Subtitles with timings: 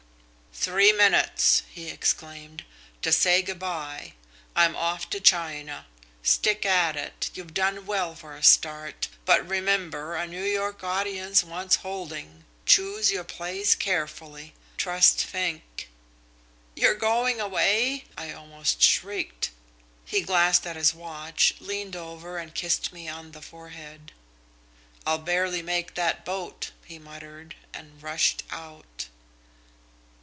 [0.53, 2.65] "'Three minutes,' he exclaimed,
[3.01, 4.13] 'to say good by.
[4.55, 5.87] I'm off to China.
[6.21, 7.31] Stick at it.
[7.33, 12.43] You've done well for a start, but remember a New York audience wants holding.
[12.65, 14.53] Choose your plays carefully.
[14.77, 15.89] Trust Fink.'
[16.75, 19.49] "'You're going away?' I almost shrieked.
[20.05, 24.11] "He glanced at his watch, leaned over, and kissed me on the forehead.
[25.07, 29.07] "'I'll barely make that boat,' he muttered, and rushed out."...